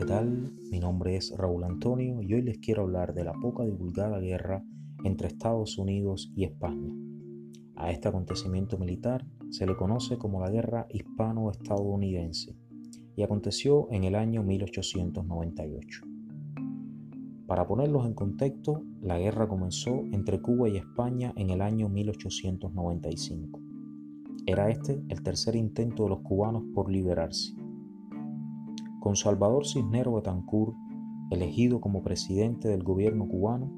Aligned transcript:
¿qué 0.00 0.06
tal? 0.06 0.50
Mi 0.70 0.80
nombre 0.80 1.14
es 1.16 1.30
Raúl 1.36 1.62
Antonio 1.62 2.22
y 2.22 2.32
hoy 2.32 2.40
les 2.40 2.56
quiero 2.56 2.84
hablar 2.84 3.12
de 3.12 3.22
la 3.22 3.34
poca 3.34 3.64
divulgada 3.66 4.18
guerra 4.18 4.64
entre 5.04 5.28
Estados 5.28 5.76
Unidos 5.76 6.32
y 6.34 6.44
España. 6.44 6.90
A 7.76 7.90
este 7.90 8.08
acontecimiento 8.08 8.78
militar 8.78 9.26
se 9.50 9.66
le 9.66 9.76
conoce 9.76 10.16
como 10.16 10.40
la 10.40 10.48
Guerra 10.48 10.86
Hispano-Estadounidense 10.88 12.56
y 13.14 13.22
aconteció 13.22 13.88
en 13.90 14.04
el 14.04 14.14
año 14.14 14.42
1898. 14.42 16.06
Para 17.46 17.66
ponerlos 17.66 18.06
en 18.06 18.14
contexto, 18.14 18.82
la 19.02 19.18
guerra 19.18 19.48
comenzó 19.48 20.02
entre 20.12 20.40
Cuba 20.40 20.70
y 20.70 20.78
España 20.78 21.34
en 21.36 21.50
el 21.50 21.60
año 21.60 21.90
1895. 21.90 23.60
Era 24.46 24.70
este 24.70 25.02
el 25.10 25.22
tercer 25.22 25.56
intento 25.56 26.04
de 26.04 26.08
los 26.08 26.20
cubanos 26.20 26.64
por 26.74 26.90
liberarse 26.90 27.59
con 29.00 29.16
Salvador 29.16 29.66
Cisnero 29.66 30.14
Betancourt 30.14 30.76
elegido 31.30 31.80
como 31.80 32.02
presidente 32.02 32.68
del 32.68 32.82
gobierno 32.82 33.26
cubano, 33.26 33.70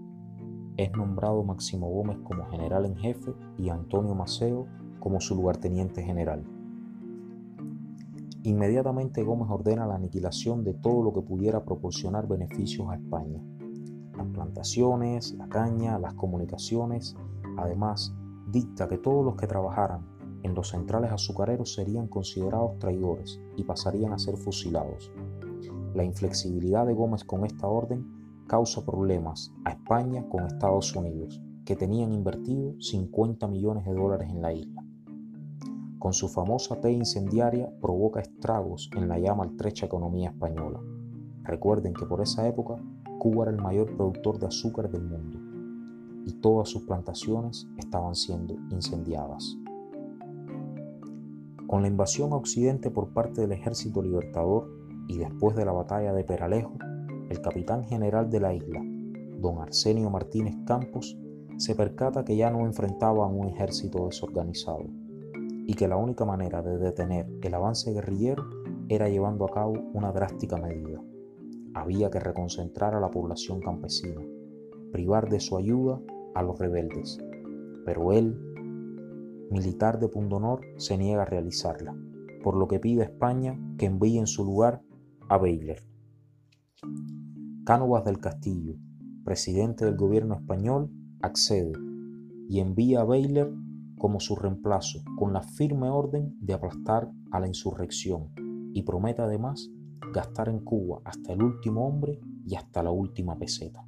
es 0.76 0.90
nombrado 0.92 1.44
Máximo 1.44 1.88
Gómez 1.88 2.18
como 2.24 2.46
general 2.46 2.86
en 2.86 2.96
jefe 2.96 3.34
y 3.58 3.68
Antonio 3.68 4.14
Maceo 4.14 4.66
como 5.00 5.20
su 5.20 5.34
lugarteniente 5.34 6.02
general. 6.02 6.44
Inmediatamente 8.42 9.22
Gómez 9.22 9.48
ordena 9.50 9.86
la 9.86 9.94
aniquilación 9.94 10.64
de 10.64 10.74
todo 10.74 11.02
lo 11.04 11.12
que 11.12 11.20
pudiera 11.20 11.64
proporcionar 11.64 12.26
beneficios 12.26 12.88
a 12.88 12.96
España. 12.96 13.40
Las 14.16 14.26
plantaciones, 14.28 15.34
la 15.34 15.48
caña, 15.48 15.98
las 15.98 16.14
comunicaciones. 16.14 17.14
Además, 17.56 18.14
dicta 18.50 18.88
que 18.88 18.98
todos 18.98 19.24
los 19.24 19.36
que 19.36 19.46
trabajaran 19.46 20.11
en 20.42 20.54
los 20.54 20.70
centrales 20.70 21.12
azucareros 21.12 21.74
serían 21.74 22.08
considerados 22.08 22.78
traidores 22.78 23.40
y 23.56 23.64
pasarían 23.64 24.12
a 24.12 24.18
ser 24.18 24.36
fusilados. 24.36 25.10
La 25.94 26.04
inflexibilidad 26.04 26.86
de 26.86 26.94
Gómez 26.94 27.24
con 27.24 27.44
esta 27.44 27.66
orden 27.66 28.44
causa 28.46 28.84
problemas 28.84 29.52
a 29.64 29.70
España 29.70 30.26
con 30.28 30.44
Estados 30.44 30.94
Unidos, 30.94 31.40
que 31.64 31.76
tenían 31.76 32.12
invertido 32.12 32.74
50 32.80 33.46
millones 33.46 33.84
de 33.84 33.94
dólares 33.94 34.28
en 34.30 34.42
la 34.42 34.52
isla. 34.52 34.84
Con 35.98 36.12
su 36.12 36.28
famosa 36.28 36.80
T 36.80 36.90
incendiaria 36.90 37.72
provoca 37.80 38.20
estragos 38.20 38.90
en 38.96 39.08
la 39.08 39.18
ya 39.18 39.34
maltrecha 39.34 39.86
economía 39.86 40.30
española. 40.30 40.80
Recuerden 41.44 41.94
que 41.94 42.06
por 42.06 42.20
esa 42.20 42.46
época 42.48 42.76
Cuba 43.18 43.44
era 43.44 43.52
el 43.52 43.62
mayor 43.62 43.94
productor 43.96 44.38
de 44.38 44.46
azúcar 44.46 44.90
del 44.90 45.04
mundo 45.04 45.38
y 46.26 46.32
todas 46.40 46.68
sus 46.68 46.82
plantaciones 46.82 47.68
estaban 47.78 48.14
siendo 48.14 48.54
incendiadas. 48.70 49.56
Con 51.72 51.80
la 51.80 51.88
invasión 51.88 52.34
a 52.34 52.36
Occidente 52.36 52.90
por 52.90 53.14
parte 53.14 53.40
del 53.40 53.52
Ejército 53.52 54.02
Libertador 54.02 54.68
y 55.08 55.16
después 55.16 55.56
de 55.56 55.64
la 55.64 55.72
batalla 55.72 56.12
de 56.12 56.22
Peralejo, 56.22 56.74
el 57.30 57.40
capitán 57.40 57.84
general 57.84 58.28
de 58.28 58.40
la 58.40 58.52
isla, 58.52 58.82
don 59.38 59.58
Arsenio 59.58 60.10
Martínez 60.10 60.54
Campos, 60.66 61.16
se 61.56 61.74
percata 61.74 62.26
que 62.26 62.36
ya 62.36 62.50
no 62.50 62.66
enfrentaba 62.66 63.24
a 63.24 63.28
un 63.28 63.48
ejército 63.48 64.04
desorganizado 64.04 64.84
y 65.66 65.72
que 65.72 65.88
la 65.88 65.96
única 65.96 66.26
manera 66.26 66.60
de 66.60 66.76
detener 66.76 67.26
el 67.40 67.54
avance 67.54 67.90
guerrillero 67.90 68.44
era 68.90 69.08
llevando 69.08 69.46
a 69.46 69.50
cabo 69.50 69.72
una 69.94 70.12
drástica 70.12 70.58
medida. 70.58 71.00
Había 71.72 72.10
que 72.10 72.20
reconcentrar 72.20 72.94
a 72.94 73.00
la 73.00 73.10
población 73.10 73.60
campesina, 73.60 74.20
privar 74.92 75.30
de 75.30 75.40
su 75.40 75.56
ayuda 75.56 75.98
a 76.34 76.42
los 76.42 76.58
rebeldes. 76.58 77.16
Pero 77.86 78.12
él 78.12 78.51
militar 79.52 80.00
de 80.00 80.08
Pundonor 80.08 80.60
se 80.78 80.98
niega 80.98 81.22
a 81.22 81.26
realizarla, 81.26 81.94
por 82.42 82.56
lo 82.56 82.66
que 82.66 82.80
pide 82.80 83.02
a 83.02 83.06
España 83.06 83.58
que 83.78 83.86
envíe 83.86 84.18
en 84.18 84.26
su 84.26 84.44
lugar 84.44 84.82
a 85.28 85.38
Baylor. 85.38 85.78
Cánovas 87.64 88.04
del 88.04 88.18
Castillo, 88.18 88.74
presidente 89.24 89.84
del 89.84 89.96
gobierno 89.96 90.34
español, 90.34 90.90
accede 91.20 91.72
y 92.48 92.60
envía 92.60 93.02
a 93.02 93.04
Baylor 93.04 93.54
como 93.96 94.18
su 94.18 94.34
reemplazo, 94.34 94.98
con 95.16 95.32
la 95.32 95.42
firme 95.42 95.88
orden 95.88 96.36
de 96.40 96.54
aplastar 96.54 97.12
a 97.30 97.38
la 97.38 97.46
insurrección, 97.46 98.32
y 98.74 98.82
promete 98.82 99.22
además 99.22 99.70
gastar 100.12 100.48
en 100.48 100.58
Cuba 100.58 101.00
hasta 101.04 101.32
el 101.32 101.42
último 101.42 101.86
hombre 101.86 102.18
y 102.44 102.56
hasta 102.56 102.82
la 102.82 102.90
última 102.90 103.38
peseta. 103.38 103.86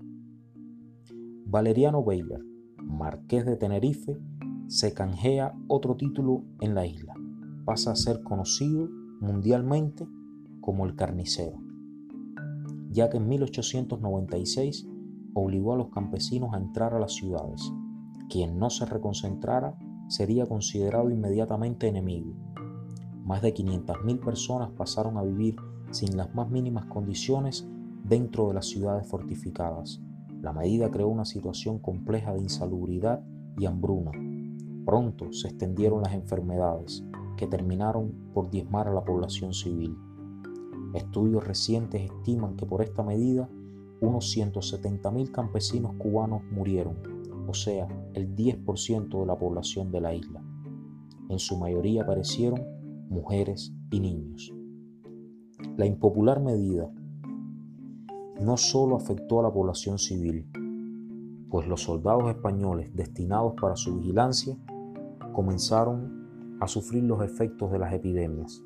Valeriano 1.47 2.05
Baylor, 2.05 2.45
marqués 2.77 3.45
de 3.45 3.57
Tenerife, 3.57 4.17
se 4.69 4.95
canjea 4.95 5.55
otro 5.69 5.97
título 5.97 6.43
en 6.61 6.75
la 6.75 6.87
isla. 6.87 7.15
Pasa 7.65 7.93
a 7.93 7.97
ser 7.97 8.23
conocido 8.23 8.89
mundialmente 9.21 10.07
como 10.61 10.87
el 10.87 10.95
carnicero, 10.97 11.59
ya 12.91 13.11
que 13.11 13.19
en 13.19 13.29
1896 13.29 14.87
obligó 15.35 15.75
a 15.75 15.77
los 15.77 15.91
campesinos 15.91 16.55
a 16.55 16.59
entrar 16.59 16.95
a 16.95 16.99
las 16.99 17.13
ciudades. 17.13 17.73
Quien 18.29 18.59
no 18.59 18.71
se 18.71 18.87
reconcentrara 18.87 19.77
sería 20.09 20.47
considerado 20.47 21.11
inmediatamente 21.11 21.89
enemigo. 21.89 22.33
Más 23.25 23.43
de 23.43 23.55
500.000 23.55 24.25
personas 24.25 24.71
pasaron 24.71 25.17
a 25.17 25.23
vivir 25.23 25.57
sin 25.91 26.17
las 26.17 26.35
más 26.35 26.51
mínimas 26.51 26.87
condiciones 26.87 27.67
dentro 28.05 28.49
de 28.49 28.55
las 28.55 28.67
ciudades 28.67 29.07
fortificadas. 29.07 30.01
La 30.43 30.53
medida 30.53 30.91
creó 30.91 31.09
una 31.09 31.25
situación 31.25 31.79
compleja 31.79 32.35
de 32.35 32.41
insalubridad 32.41 33.25
y 33.57 33.67
hambruna, 33.67 34.11
Pronto 34.85 35.33
se 35.33 35.49
extendieron 35.49 36.03
las 36.03 36.13
enfermedades 36.13 37.05
que 37.37 37.47
terminaron 37.47 38.13
por 38.35 38.51
diezmar 38.51 38.89
a 38.89 38.93
la 38.93 39.05
población 39.05 39.55
civil. 39.55 39.97
Estudios 40.95 41.47
recientes 41.47 42.03
estiman 42.03 42.57
que 42.57 42.67
por 42.67 42.83
esta 42.83 43.03
medida 43.03 43.49
unos 44.01 44.37
170.000 44.37 45.31
campesinos 45.31 45.95
cubanos 45.97 46.43
murieron, 46.51 46.97
o 47.49 47.55
sea, 47.55 47.89
el 48.15 48.37
10% 48.37 49.21
de 49.21 49.27
la 49.27 49.37
población 49.37 49.91
de 49.91 50.01
la 50.01 50.15
isla. 50.15 50.43
En 51.29 51.39
su 51.39 51.57
mayoría 51.57 52.03
aparecieron 52.03 52.61
mujeres 53.09 53.73
y 53.91 54.01
niños. 54.01 54.53
La 55.77 55.87
impopular 55.87 56.41
medida 56.41 56.91
no 58.41 58.57
solo 58.57 58.97
afectó 58.97 59.41
a 59.41 59.45
la 59.45 59.53
población 59.53 59.99
civil, 59.99 60.47
pues 61.49 61.67
los 61.67 61.83
soldados 61.83 62.29
españoles 62.29 62.95
destinados 62.95 63.55
para 63.61 63.77
su 63.77 63.97
vigilancia 63.97 64.57
comenzaron 65.35 66.57
a 66.61 66.67
sufrir 66.67 67.05
los 67.05 67.23
efectos 67.23 67.71
de 67.71 67.79
las 67.79 67.93
epidemias. 67.93 68.63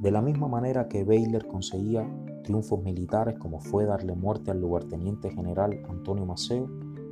De 0.00 0.10
la 0.10 0.20
misma 0.20 0.48
manera 0.48 0.88
que 0.88 1.04
Baylor 1.04 1.46
conseguía 1.46 2.06
triunfos 2.42 2.82
militares 2.82 3.38
como 3.38 3.60
fue 3.60 3.84
darle 3.86 4.14
muerte 4.14 4.50
al 4.50 4.60
lugarteniente 4.60 5.30
general 5.30 5.80
Antonio 5.88 6.26
Maceo, 6.26 6.68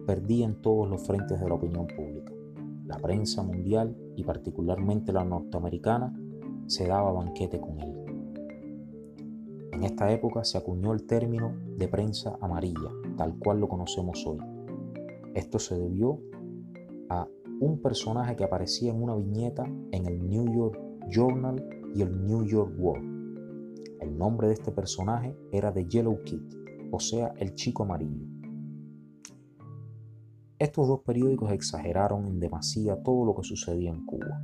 perdía 0.07 0.45
en 0.45 0.61
todos 0.61 0.91
los 0.91 1.07
frentes 1.07 1.41
de 1.41 1.49
la 1.49 1.55
opinión 1.55 1.87
pública. 1.87 2.33
La 2.87 2.99
prensa 2.99 3.43
mundial 3.45 3.97
y 4.17 4.25
particularmente 4.25 5.13
la 5.13 5.25
norteamericana 5.25 6.13
se 6.67 6.89
daba 6.89 7.13
banquete 7.13 7.61
con 7.61 7.81
él. 7.81 7.95
En 9.73 9.85
esta 9.85 10.11
época 10.13 10.45
se 10.45 10.59
acuñó 10.59 10.93
el 10.93 11.07
término 11.07 11.55
de 11.77 11.87
prensa 11.87 12.37
amarilla, 12.41 12.91
tal 13.17 13.39
cual 13.39 13.61
lo 13.61 13.69
conocemos 13.69 14.27
hoy. 14.27 14.39
Esto 15.35 15.61
se 15.61 15.79
debió 15.79 16.19
un 17.61 17.83
personaje 17.83 18.37
que 18.37 18.45
aparecía 18.45 18.91
en 18.91 19.03
una 19.03 19.15
viñeta 19.15 19.65
en 19.93 20.07
el 20.07 20.27
New 20.27 20.53
York 20.55 20.81
Journal 21.11 21.63
y 21.95 22.01
el 22.01 22.25
New 22.25 22.47
York 22.47 22.73
World. 22.79 23.05
El 24.01 24.17
nombre 24.17 24.49
de 24.49 24.55
este 24.55 24.73
personaje 24.73 25.37
era 25.53 25.71
The 25.73 25.85
Yellow 25.85 26.23
Kid, 26.25 26.41
o 26.91 26.99
sea, 26.99 27.35
el 27.37 27.55
chico 27.55 27.83
amarillo. 27.83 28.27
Estos 30.59 30.89
dos 30.89 31.01
periódicos 31.01 31.53
exageraron 31.53 32.27
en 32.27 32.41
demasía 32.41 33.03
todo 33.03 33.27
lo 33.27 33.35
que 33.35 33.45
sucedía 33.45 33.91
en 33.91 34.07
Cuba. 34.07 34.41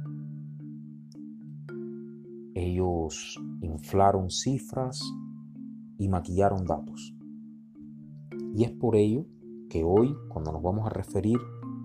Ellos 2.54 3.40
inflaron 3.62 4.30
cifras 4.30 5.00
y 5.98 6.08
maquillaron 6.08 6.66
datos. 6.66 7.14
Y 8.54 8.64
es 8.64 8.72
por 8.72 8.94
ello 8.96 9.24
que 9.70 9.84
hoy, 9.84 10.14
cuando 10.28 10.52
nos 10.52 10.62
vamos 10.62 10.86
a 10.86 10.90
referir 10.90 11.38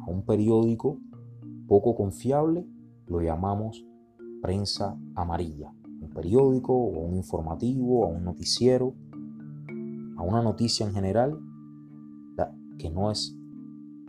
a 0.06 0.10
un 0.10 0.26
periódico 0.26 1.00
poco 1.72 1.96
confiable, 1.96 2.68
lo 3.08 3.22
llamamos 3.22 3.88
prensa 4.42 5.00
amarilla. 5.16 5.74
Un 6.02 6.10
periódico 6.10 6.74
o 6.74 7.00
un 7.00 7.16
informativo 7.16 8.02
o 8.02 8.08
un 8.08 8.26
noticiero, 8.26 8.94
a 10.18 10.22
una 10.22 10.42
noticia 10.42 10.86
en 10.86 10.94
general 10.94 11.40
que 12.78 12.90
no 12.90 13.10
es 13.10 13.38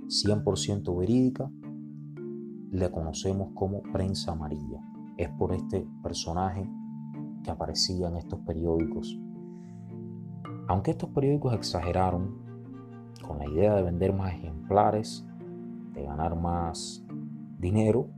100% 0.09 0.99
verídica, 0.99 1.53
le 2.73 2.91
conocemos 2.91 3.53
como 3.55 3.81
prensa 3.93 4.33
amarilla. 4.33 4.83
Es 5.17 5.29
por 5.29 5.53
este 5.53 5.87
personaje 6.03 6.69
que 7.45 7.51
aparecía 7.53 8.09
en 8.09 8.17
estos 8.17 8.41
periódicos. 8.41 9.17
Aunque 10.67 10.91
estos 10.91 11.11
periódicos 11.11 11.55
exageraron 11.55 12.39
con 13.25 13.39
la 13.39 13.49
idea 13.49 13.77
de 13.77 13.83
vender 13.83 14.13
más 14.13 14.35
ejemplares, 14.35 15.25
de 15.95 16.03
ganar 16.03 16.35
más 16.35 17.02
dinero, 17.63 18.09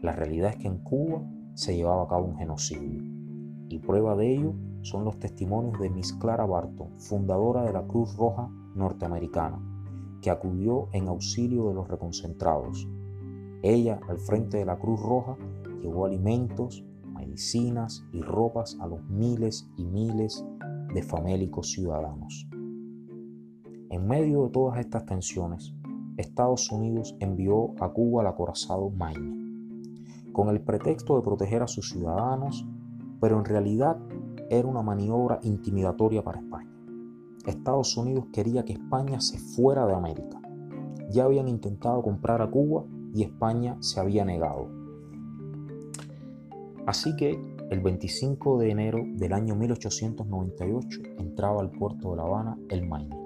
la 0.00 0.12
realidad 0.12 0.50
es 0.50 0.56
que 0.56 0.66
en 0.66 0.78
Cuba 0.78 1.22
se 1.54 1.76
llevaba 1.76 2.02
a 2.02 2.08
cabo 2.08 2.26
un 2.26 2.36
genocidio. 2.36 3.00
Y 3.68 3.78
prueba 3.78 4.16
de 4.16 4.34
ello 4.34 4.54
son 4.82 5.04
los 5.04 5.18
testimonios 5.20 5.78
de 5.80 5.88
Miss 5.88 6.12
Clara 6.14 6.44
Barton, 6.44 6.98
fundadora 6.98 7.62
de 7.62 7.72
la 7.72 7.86
Cruz 7.86 8.14
Roja 8.16 8.50
norteamericana, 8.74 9.58
que 10.20 10.30
acudió 10.30 10.88
en 10.92 11.06
auxilio 11.06 11.68
de 11.68 11.74
los 11.74 11.88
reconcentrados. 11.88 12.88
Ella, 13.62 14.00
al 14.08 14.18
frente 14.18 14.58
de 14.58 14.66
la 14.66 14.78
Cruz 14.78 15.00
Roja, 15.00 15.36
llevó 15.80 16.04
alimentos, 16.04 16.84
medicinas 17.14 18.04
y 18.12 18.20
ropas 18.20 18.76
a 18.80 18.88
los 18.88 19.02
miles 19.08 19.70
y 19.76 19.84
miles 19.84 20.44
de 20.92 21.02
famélicos 21.02 21.70
ciudadanos. 21.70 22.48
En 23.90 24.06
medio 24.08 24.42
de 24.42 24.50
todas 24.50 24.80
estas 24.80 25.06
tensiones, 25.06 25.73
Estados 26.16 26.70
Unidos 26.70 27.16
envió 27.18 27.74
a 27.80 27.88
Cuba 27.92 28.22
al 28.22 28.28
acorazado 28.28 28.90
Maine, 28.90 30.32
con 30.32 30.48
el 30.48 30.60
pretexto 30.60 31.16
de 31.16 31.22
proteger 31.22 31.62
a 31.62 31.66
sus 31.66 31.90
ciudadanos, 31.90 32.66
pero 33.20 33.38
en 33.38 33.44
realidad 33.44 33.96
era 34.50 34.68
una 34.68 34.82
maniobra 34.82 35.40
intimidatoria 35.42 36.22
para 36.22 36.40
España. 36.40 36.70
Estados 37.46 37.96
Unidos 37.96 38.26
quería 38.32 38.64
que 38.64 38.74
España 38.74 39.20
se 39.20 39.38
fuera 39.38 39.86
de 39.86 39.94
América. 39.94 40.40
Ya 41.10 41.24
habían 41.24 41.48
intentado 41.48 42.02
comprar 42.02 42.40
a 42.42 42.50
Cuba 42.50 42.84
y 43.12 43.22
España 43.22 43.76
se 43.80 44.00
había 44.00 44.24
negado. 44.24 44.68
Así 46.86 47.16
que 47.16 47.38
el 47.70 47.80
25 47.80 48.58
de 48.58 48.70
enero 48.70 49.04
del 49.14 49.32
año 49.32 49.56
1898 49.56 51.00
entraba 51.18 51.60
al 51.60 51.70
puerto 51.70 52.10
de 52.10 52.16
La 52.16 52.22
Habana 52.22 52.58
el 52.68 52.86
Maine. 52.86 53.16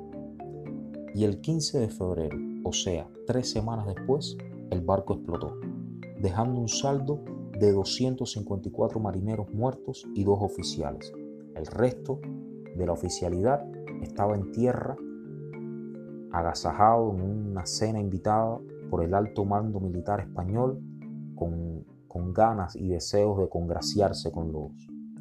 Y 1.14 1.24
el 1.24 1.40
15 1.40 1.80
de 1.80 1.88
febrero, 1.88 2.36
o 2.68 2.72
sea, 2.72 3.08
tres 3.26 3.50
semanas 3.50 3.86
después, 3.86 4.36
el 4.70 4.82
barco 4.82 5.14
explotó, 5.14 5.58
dejando 6.20 6.60
un 6.60 6.68
saldo 6.68 7.18
de 7.58 7.72
254 7.72 9.00
marineros 9.00 9.50
muertos 9.54 10.06
y 10.14 10.22
dos 10.22 10.38
oficiales. 10.42 11.10
El 11.54 11.64
resto 11.64 12.20
de 12.76 12.84
la 12.84 12.92
oficialidad 12.92 13.66
estaba 14.02 14.36
en 14.36 14.52
tierra, 14.52 14.98
agasajado 16.30 17.14
en 17.14 17.22
una 17.22 17.64
cena 17.64 18.00
invitada 18.00 18.58
por 18.90 19.02
el 19.02 19.14
alto 19.14 19.46
mando 19.46 19.80
militar 19.80 20.20
español, 20.20 20.78
con, 21.36 21.86
con 22.06 22.34
ganas 22.34 22.76
y 22.76 22.88
deseos 22.88 23.38
de 23.38 23.48
congraciarse 23.48 24.30
con 24.30 24.52
los, 24.52 24.72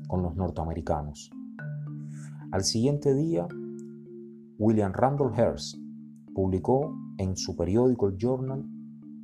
con 0.09 0.21
los 0.21 0.35
norteamericanos. 0.35 1.31
Al 2.51 2.65
siguiente 2.65 3.13
día, 3.13 3.47
William 4.57 4.91
Randolph 4.91 5.37
Hearst 5.37 5.86
publicó 6.37 6.95
en 7.17 7.35
su 7.35 7.55
periódico 7.55 8.07
El 8.07 8.17
Journal 8.19 8.63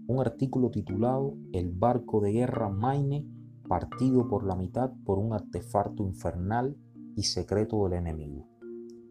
un 0.08 0.20
artículo 0.20 0.72
titulado 0.72 1.36
El 1.52 1.72
barco 1.72 2.20
de 2.20 2.32
guerra 2.32 2.70
Maine 2.70 3.24
partido 3.70 4.28
por 4.28 4.44
la 4.48 4.56
mitad 4.56 4.92
por 5.06 5.20
un 5.20 5.32
artefacto 5.32 6.02
infernal 6.02 6.76
y 7.16 7.22
secreto 7.22 7.84
del 7.84 8.00
enemigo. 8.00 8.48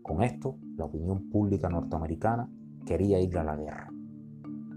Con 0.02 0.25
esto, 0.25 0.56
la 0.76 0.87
opinión 0.87 1.31
pública 1.31 1.69
norteamericana 1.69 2.50
quería 2.84 3.20
ir 3.20 3.38
a 3.38 3.44
la 3.44 3.54
guerra. 3.54 3.88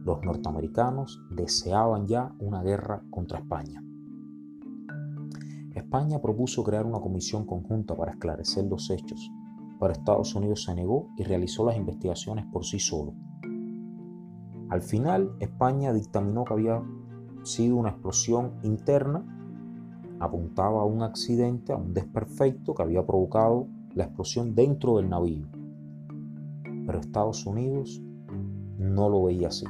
Los 0.04 0.22
norteamericanos 0.22 1.20
deseaban 1.32 2.06
ya 2.06 2.32
una 2.38 2.62
guerra 2.62 3.02
contra 3.10 3.40
España. 3.40 3.84
España 5.74 6.22
propuso 6.22 6.64
crear 6.64 6.86
una 6.86 7.00
comisión 7.00 7.48
conjunta 7.48 7.96
para 7.96 8.12
esclarecer 8.12 8.66
los 8.66 8.88
hechos, 8.92 9.32
pero 9.86 9.94
Estados 9.94 10.34
Unidos 10.34 10.64
se 10.64 10.74
negó 10.74 11.12
y 11.16 11.22
realizó 11.22 11.64
las 11.64 11.78
investigaciones 11.78 12.48
por 12.48 12.66
sí 12.66 12.80
solo. 12.80 13.14
Al 14.70 14.82
final, 14.82 15.36
España 15.40 15.94
dictaminó 15.94 16.44
que 16.44 16.54
había 16.56 16.82
sido 17.44 17.76
una 17.76 17.90
explosión 17.90 18.54
interna, 18.64 19.24
apuntaba 20.20 20.82
a 20.82 20.86
un 20.86 21.04
accidente, 21.04 21.72
a 21.72 21.76
un 21.76 21.94
desperfecto 21.94 22.74
que 22.74 22.82
había 22.82 23.06
provocado 23.06 23.68
la 23.94 24.06
explosión 24.06 24.56
dentro 24.56 24.98
del 24.98 25.08
navío. 25.08 25.46
Pero 26.88 27.00
Estados 27.00 27.46
Unidos 27.46 28.02
no 28.80 29.08
lo 29.08 29.26
veía 29.26 29.50
así. 29.50 29.68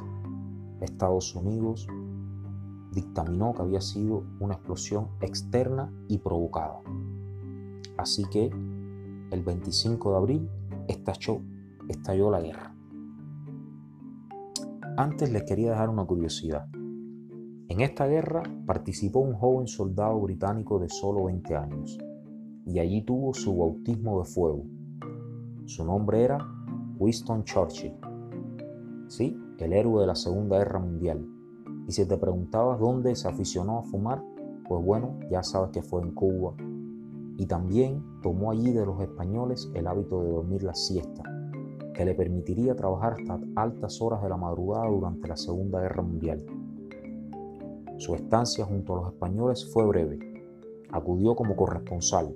Estados 0.79 1.35
Unidos 1.35 1.89
dictaminó 2.93 3.53
que 3.53 3.63
había 3.63 3.81
sido 3.81 4.23
una 4.39 4.53
explosión 4.53 5.09
externa 5.19 5.91
y 6.07 6.19
provocada. 6.19 6.79
Así 7.97 8.23
que 8.31 8.49
el 9.31 9.43
25 9.43 10.11
de 10.11 10.17
abril 10.17 10.49
estalló, 10.87 11.41
estalló 11.87 12.31
la 12.31 12.41
guerra. 12.41 12.75
Antes 14.97 15.31
les 15.31 15.43
quería 15.43 15.71
dejar 15.71 15.89
una 15.89 16.05
curiosidad. 16.05 16.67
En 17.67 17.81
esta 17.81 18.07
guerra 18.07 18.43
participó 18.65 19.19
un 19.19 19.33
joven 19.33 19.67
soldado 19.67 20.19
británico 20.21 20.79
de 20.79 20.87
solo 20.89 21.25
20 21.25 21.55
años 21.55 21.97
y 22.65 22.79
allí 22.79 23.01
tuvo 23.01 23.33
su 23.33 23.57
bautismo 23.57 24.19
de 24.19 24.25
fuego. 24.25 24.63
Su 25.65 25.83
nombre 25.83 26.23
era 26.23 26.37
Winston 26.97 27.43
Churchill. 27.43 27.93
Sí, 29.07 29.37
el 29.59 29.73
héroe 29.73 30.01
de 30.01 30.07
la 30.07 30.15
Segunda 30.15 30.57
Guerra 30.57 30.79
Mundial. 30.79 31.25
Y 31.87 31.91
si 31.91 32.07
te 32.07 32.17
preguntabas 32.17 32.79
dónde 32.79 33.15
se 33.15 33.27
aficionó 33.27 33.79
a 33.79 33.83
fumar, 33.83 34.23
pues 34.67 34.83
bueno, 34.83 35.19
ya 35.29 35.43
sabes 35.43 35.71
que 35.71 35.81
fue 35.81 36.01
en 36.01 36.11
Cuba. 36.13 36.55
Y 37.37 37.45
también 37.47 38.03
tomó 38.21 38.51
allí 38.51 38.71
de 38.71 38.85
los 38.85 39.01
españoles 39.01 39.69
el 39.73 39.87
hábito 39.87 40.23
de 40.23 40.29
dormir 40.29 40.63
la 40.63 40.73
siesta, 40.73 41.23
que 41.93 42.05
le 42.05 42.15
permitiría 42.15 42.75
trabajar 42.75 43.13
hasta 43.13 43.39
altas 43.55 44.01
horas 44.01 44.21
de 44.21 44.29
la 44.29 44.37
madrugada 44.37 44.87
durante 44.87 45.27
la 45.27 45.35
Segunda 45.35 45.81
Guerra 45.81 46.01
Mundial. 46.01 46.45
Su 47.97 48.15
estancia 48.15 48.65
junto 48.65 48.93
a 48.93 49.01
los 49.01 49.13
españoles 49.13 49.69
fue 49.73 49.85
breve. 49.85 50.19
Acudió 50.91 51.35
como 51.35 51.55
corresponsal, 51.55 52.35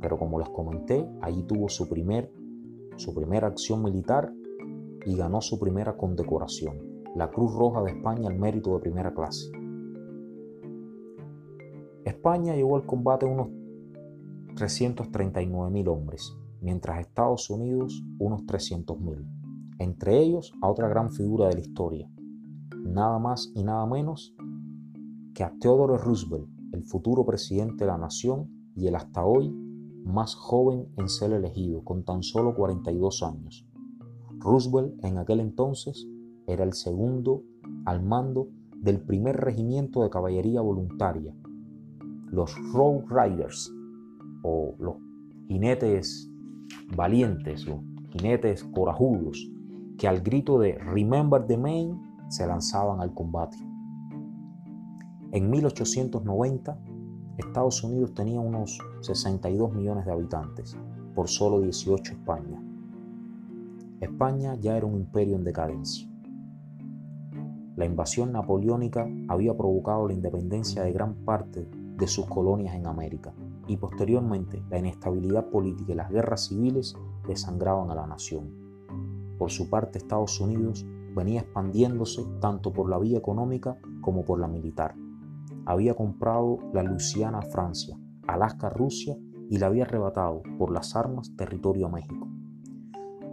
pero 0.00 0.18
como 0.18 0.38
les 0.38 0.48
comenté, 0.50 1.08
allí 1.20 1.42
tuvo 1.42 1.68
su, 1.68 1.88
primer, 1.88 2.30
su 2.96 3.14
primera 3.14 3.48
acción 3.48 3.82
militar 3.82 4.32
y 5.04 5.16
ganó 5.16 5.40
su 5.40 5.58
primera 5.58 5.96
condecoración, 5.96 7.02
la 7.14 7.30
Cruz 7.30 7.54
Roja 7.54 7.82
de 7.82 7.92
España 7.92 8.28
al 8.28 8.38
mérito 8.38 8.74
de 8.74 8.80
primera 8.80 9.12
clase. 9.14 9.50
España 12.04 12.54
llevó 12.54 12.76
al 12.76 12.86
combate 12.86 13.26
unos 13.26 13.48
339 14.58 15.70
mil 15.70 15.86
hombres, 15.86 16.36
mientras 16.60 16.98
Estados 16.98 17.48
Unidos 17.48 18.02
unos 18.18 18.44
300 18.44 18.98
mil. 18.98 19.24
Entre 19.78 20.20
ellos 20.20 20.52
a 20.60 20.68
otra 20.68 20.88
gran 20.88 21.12
figura 21.12 21.46
de 21.46 21.54
la 21.54 21.60
historia, 21.60 22.10
nada 22.84 23.20
más 23.20 23.52
y 23.54 23.62
nada 23.62 23.86
menos 23.86 24.34
que 25.32 25.44
a 25.44 25.54
Theodore 25.60 25.96
Roosevelt, 25.98 26.48
el 26.72 26.82
futuro 26.82 27.24
presidente 27.24 27.84
de 27.84 27.92
la 27.92 27.98
nación 27.98 28.50
y 28.74 28.88
el 28.88 28.96
hasta 28.96 29.24
hoy 29.24 29.48
más 30.04 30.34
joven 30.34 30.88
en 30.96 31.08
ser 31.08 31.32
elegido, 31.32 31.84
con 31.84 32.02
tan 32.02 32.24
solo 32.24 32.56
42 32.56 33.22
años. 33.22 33.64
Roosevelt 34.40 35.04
en 35.04 35.18
aquel 35.18 35.38
entonces 35.38 36.04
era 36.48 36.64
el 36.64 36.72
segundo 36.72 37.44
al 37.84 38.02
mando 38.02 38.48
del 38.74 39.00
primer 39.00 39.36
regimiento 39.36 40.02
de 40.02 40.10
caballería 40.10 40.60
voluntaria, 40.62 41.32
los 42.32 42.56
Road 42.72 43.04
Riders, 43.08 43.72
o 44.42 44.74
los 44.78 44.96
jinetes 45.48 46.30
valientes, 46.96 47.66
los 47.66 47.80
jinetes 48.10 48.64
corajudos, 48.64 49.50
que 49.96 50.08
al 50.08 50.20
grito 50.20 50.58
de 50.58 50.74
Remember 50.78 51.44
the 51.46 51.56
Maine 51.56 52.00
se 52.28 52.46
lanzaban 52.46 53.00
al 53.00 53.12
combate. 53.14 53.56
En 55.32 55.50
1890, 55.50 56.78
Estados 57.36 57.82
Unidos 57.84 58.14
tenía 58.14 58.40
unos 58.40 58.78
62 59.00 59.72
millones 59.72 60.06
de 60.06 60.12
habitantes, 60.12 60.76
por 61.14 61.28
solo 61.28 61.60
18 61.60 62.12
España. 62.12 62.62
España 64.00 64.54
ya 64.60 64.76
era 64.76 64.86
un 64.86 64.94
imperio 64.94 65.36
en 65.36 65.44
decadencia. 65.44 66.08
La 67.76 67.84
invasión 67.84 68.32
napoleónica 68.32 69.08
había 69.28 69.56
provocado 69.56 70.08
la 70.08 70.14
independencia 70.14 70.82
de 70.82 70.92
gran 70.92 71.14
parte 71.24 71.68
de 71.96 72.06
sus 72.06 72.26
colonias 72.26 72.74
en 72.74 72.86
América 72.86 73.32
y 73.68 73.76
posteriormente 73.76 74.62
la 74.70 74.78
inestabilidad 74.78 75.48
política 75.50 75.92
y 75.92 75.96
las 75.96 76.10
guerras 76.10 76.46
civiles 76.48 76.96
desangraban 77.28 77.90
a 77.90 77.94
la 77.94 78.06
nación. 78.06 78.50
Por 79.38 79.50
su 79.50 79.70
parte, 79.70 79.98
Estados 79.98 80.40
Unidos 80.40 80.84
venía 81.14 81.40
expandiéndose 81.40 82.24
tanto 82.40 82.72
por 82.72 82.90
la 82.90 82.98
vía 82.98 83.18
económica 83.18 83.78
como 84.00 84.24
por 84.24 84.40
la 84.40 84.48
militar 84.48 84.94
había 85.68 85.92
comprado 85.94 86.58
la 86.72 86.82
Luisiana 86.82 87.40
a 87.40 87.42
Francia, 87.42 87.94
Alaska 88.26 88.68
a 88.68 88.70
Rusia 88.70 89.18
y 89.50 89.58
la 89.58 89.66
había 89.66 89.84
arrebatado 89.84 90.42
por 90.58 90.72
las 90.72 90.96
armas 90.96 91.36
territorio 91.36 91.86
a 91.86 91.90
México. 91.90 92.26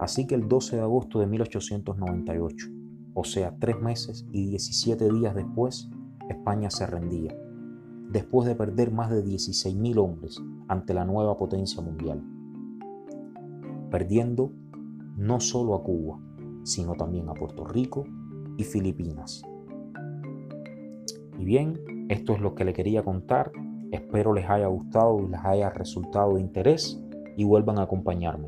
Así 0.01 0.27
que 0.27 0.35
el 0.35 0.49
12 0.49 0.75
de 0.75 0.81
agosto 0.81 1.19
de 1.19 1.27
1898, 1.27 2.67
o 3.13 3.23
sea, 3.23 3.55
tres 3.57 3.79
meses 3.79 4.25
y 4.33 4.47
17 4.47 5.13
días 5.13 5.33
después, 5.33 5.89
España 6.27 6.69
se 6.69 6.85
rendía, 6.85 7.33
después 8.11 8.47
de 8.47 8.55
perder 8.55 8.91
más 8.91 9.09
de 9.09 9.23
16.000 9.23 9.97
hombres 9.97 10.41
ante 10.67 10.93
la 10.93 11.05
nueva 11.05 11.37
potencia 11.37 11.81
mundial, 11.81 12.23
perdiendo 13.91 14.51
no 15.17 15.39
solo 15.39 15.75
a 15.75 15.83
Cuba, 15.83 16.19
sino 16.63 16.93
también 16.93 17.29
a 17.29 17.33
Puerto 17.33 17.65
Rico 17.65 18.05
y 18.57 18.63
Filipinas. 18.63 19.43
Y 21.37 21.45
bien, 21.45 22.07
esto 22.09 22.33
es 22.33 22.41
lo 22.41 22.55
que 22.55 22.65
le 22.65 22.73
quería 22.73 23.03
contar 23.03 23.51
Espero 23.95 24.33
les 24.33 24.49
haya 24.49 24.67
gustado 24.67 25.21
y 25.21 25.27
les 25.27 25.39
haya 25.43 25.69
resultado 25.69 26.35
de 26.35 26.41
interés 26.41 27.01
y 27.37 27.43
vuelvan 27.43 27.79
a 27.79 27.83
acompañarme. 27.83 28.47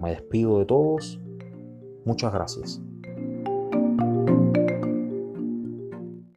Me 0.00 0.10
despido 0.10 0.58
de 0.58 0.66
todos. 0.66 1.20
Muchas 2.04 2.32
gracias. 2.32 2.87